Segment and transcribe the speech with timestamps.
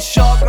[0.00, 0.42] shock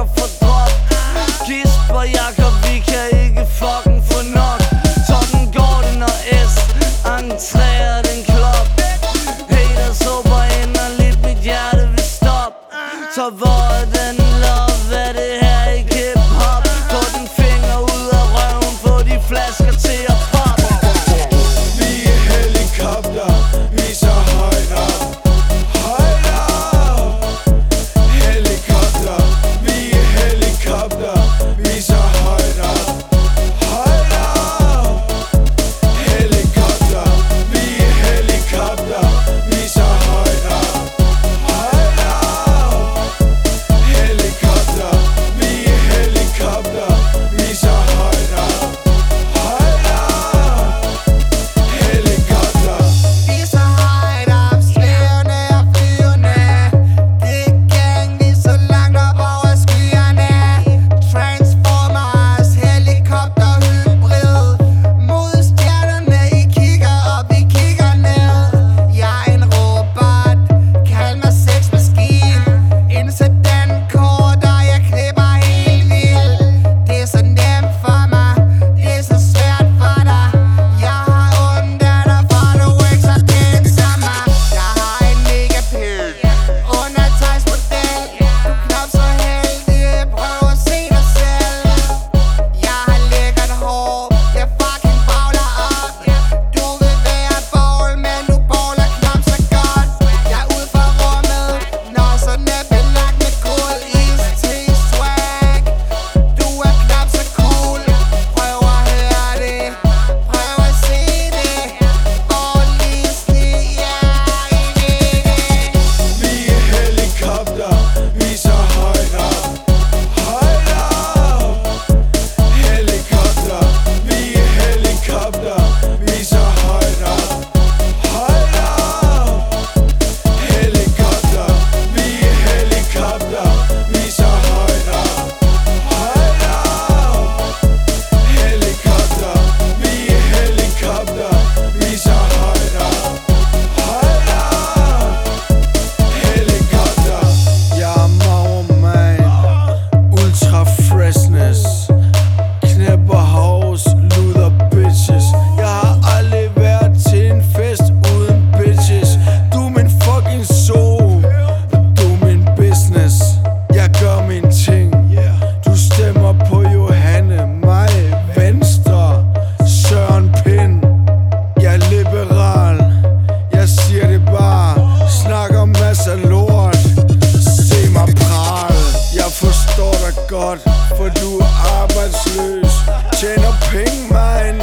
[180.97, 182.73] for du er arbejdsløs.
[183.19, 184.61] Tjener penge, man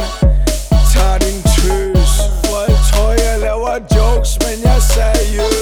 [0.93, 2.11] Tag din tøs.
[2.45, 5.58] Folk tror jeg laver jokes, men jeg er seriøs.